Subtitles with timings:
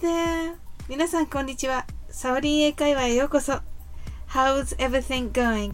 [0.00, 0.54] Hi there!
[0.88, 1.84] 皆さんこんにちは。
[2.08, 3.54] サオリン英会話へようこそ。
[4.28, 5.72] How's everything going?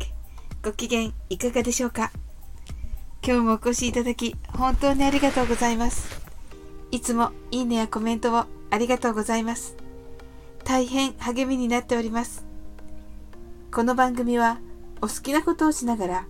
[0.62, 2.10] ご機嫌いかがでしょうか？
[3.22, 6.22] 今日もお越しいただき本当にありがとうございます。
[6.90, 9.76] いつもいいねやコメントをありがとうございます。
[10.64, 12.46] 大変励みになっております。
[13.70, 14.58] この番組は
[15.02, 16.26] お好きなことをしながら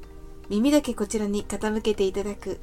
[0.49, 2.59] 耳だけこちらに傾けていただく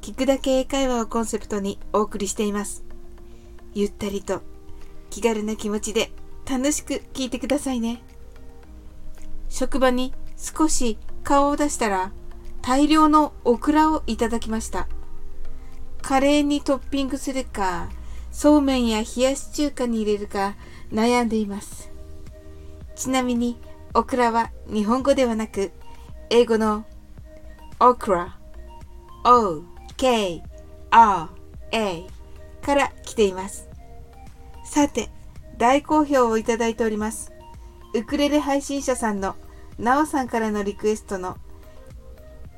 [0.00, 2.83] 聞くだけ英会話をコンセプトにお送りしています。
[3.74, 4.42] ゆったりと
[5.10, 6.10] 気軽な気持ちで
[6.48, 8.02] 楽しく聞いてくださいね。
[9.48, 12.12] 職場に少し顔を出したら
[12.62, 14.88] 大量のオクラをいただきました。
[16.02, 17.88] カレーにトッピングするか、
[18.30, 20.56] そうめんや冷やし中華に入れるか
[20.92, 21.90] 悩んでいます。
[22.96, 23.58] ちなみに
[23.94, 25.72] オクラは日本語ではなく
[26.30, 26.84] 英語の
[27.80, 28.38] オクラ、
[29.24, 29.62] O,
[29.96, 30.42] K,
[30.90, 31.28] R,
[31.70, 32.06] A
[32.62, 33.63] から来ています。
[34.74, 35.08] さて、
[35.56, 37.32] 大好評をいただいております。
[37.94, 39.36] ウクレレ配信者さんの
[39.78, 41.38] なおさんからのリクエストの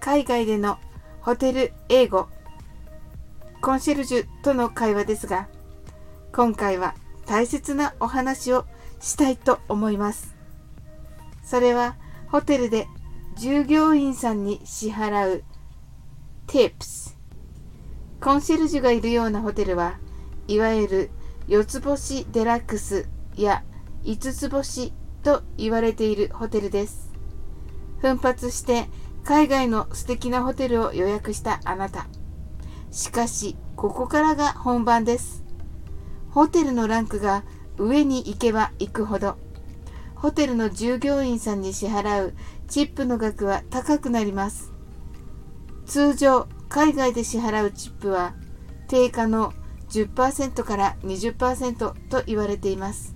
[0.00, 0.78] 海外での
[1.20, 2.31] ホテル英語
[3.61, 5.47] コンシェルジュとの会話ですが
[6.33, 6.94] 今回は
[7.27, 8.64] 大切なお話を
[8.98, 10.34] したいと思います
[11.44, 11.97] それは
[12.28, 12.87] ホテルで
[13.37, 15.44] 従業員さんに支払う
[16.47, 17.14] tips
[18.22, 19.98] コンシェルジュがいるようなホテルは
[20.48, 21.11] いわゆる
[21.48, 23.62] 4つ星デラックスや
[24.05, 27.12] 5つ星と言われているホテルです。
[28.00, 28.88] 奮発して
[29.25, 32.06] 海外の素敵なホテルを予約したあなた。
[32.91, 35.44] しかし、ここからが本番です。
[36.30, 37.44] ホテルのランクが
[37.78, 39.36] 上に行けば行くほど、
[40.14, 42.34] ホテルの従業員さんに支払う
[42.69, 44.72] チップの額は高くなります。
[45.86, 48.34] 通常、海外で支払うチップは
[48.88, 49.53] 定価の
[49.88, 53.14] 10%から20%と言われています。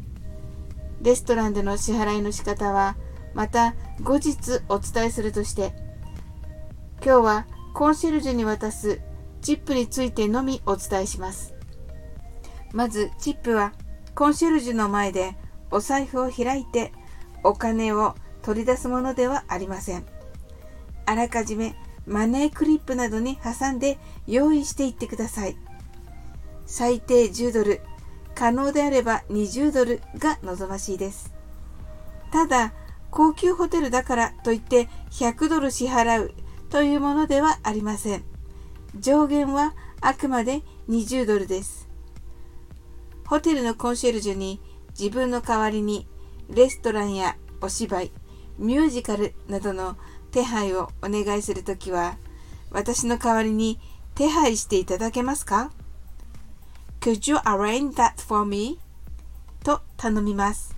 [1.03, 2.97] レストランでの支払いの仕方は
[3.35, 5.73] また後日お伝えするとして
[7.03, 9.01] 今日はコンシェルジュに渡す
[9.41, 11.55] チップについてのみお伝えします。
[12.73, 13.73] まずチップは
[14.15, 15.37] コンシェルジュの前で
[15.71, 16.93] お財布を開いて
[17.43, 20.05] お金を取り出すものではありません。
[21.07, 21.75] あらかじめ
[22.07, 25.57] マネークリップなどに挟んで用意していってください。
[26.71, 27.81] 最低10ドル、
[28.37, 31.35] 可能であれば20ドルが望ましいです。
[32.31, 32.73] ただ、
[33.11, 36.33] 高級ホテルだからといって100ドル支払う
[36.71, 38.23] というものではありません。
[38.97, 41.89] 上限はあくまで20ドルです。
[43.27, 44.61] ホテルのコンシェルジュに
[44.97, 46.07] 自分の代わりに
[46.49, 48.13] レストランやお芝居、
[48.59, 49.97] ミュージカルなどの
[50.31, 52.17] 手配をお願いするときは、
[52.71, 53.81] 私の代わりに
[54.15, 55.73] 手配していただけますか？
[57.01, 58.79] Could you arrange that for me?
[59.65, 60.77] と頼みます。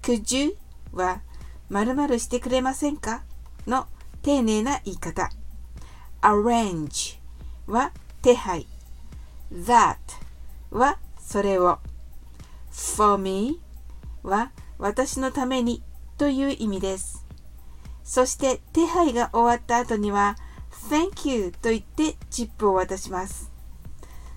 [0.00, 0.56] Could you
[0.92, 1.20] は
[1.68, 3.22] 〇〇してくれませんか？
[3.66, 3.86] の
[4.22, 5.30] 丁寧な言い方。
[6.22, 7.18] arrange
[7.66, 7.92] は
[8.22, 8.66] 手配。
[9.52, 9.96] that
[10.70, 11.78] はそれを。
[12.96, 13.60] for me
[14.22, 15.82] は私のために
[16.16, 17.26] という意味です。
[18.04, 20.36] そして手配が終わった後には
[20.88, 23.50] Thank you と言ってチップを渡します。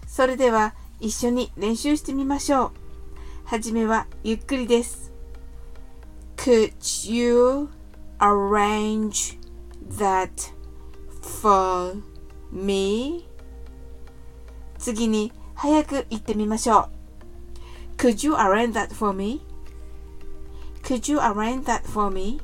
[0.07, 2.71] それでは一緒に練習してみましょう。
[3.45, 5.11] はじめはゆっくりです。
[6.37, 7.69] Could you
[8.19, 9.37] arrange
[9.97, 10.29] that
[11.21, 11.95] for
[12.51, 13.27] me?
[14.77, 16.89] 次に早く言ってみましょ
[17.97, 17.97] う。
[17.97, 19.41] Could you arrange that for me?
[20.83, 22.39] Could you arrange that for me?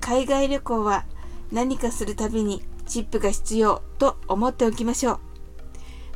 [0.00, 1.04] 海外旅行は
[1.50, 5.20] 何かするたびにチップが必要と思っておきましょう。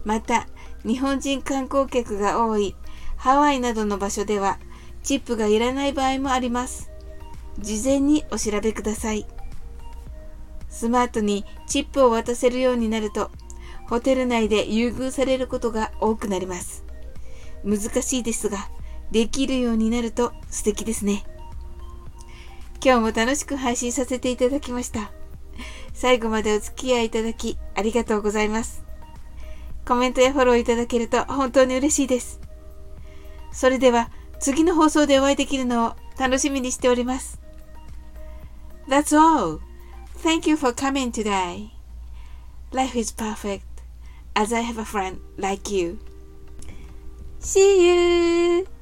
[0.05, 0.47] また、
[0.85, 2.77] 日本人観光客が多い
[3.17, 4.59] ハワイなどの場所では、
[5.03, 6.91] チップがいらない場合もあります。
[7.59, 9.27] 事前にお調べください。
[10.71, 13.31] スマートにチップを渡せるようになると、
[13.89, 16.85] ホテル内で優遇されることが多くなります。
[17.65, 18.71] 難しいですが、
[19.11, 21.25] できるようになると素敵ですね。
[22.85, 25.11] 今日も楽しく配信させていただきました。
[25.93, 28.88] 最後までお付き合いいただきありがとうございます。
[29.89, 32.41] コメントやフォローいただけると本当に嬉しいです。
[33.51, 37.41] それでは次の放送でお会いできるのを楽しみにしております。
[38.87, 39.61] That's all.
[40.23, 41.71] Thank you for coming today.
[42.71, 43.63] Life is perfect
[44.35, 45.99] as I have a friend like you.
[47.41, 48.78] See you!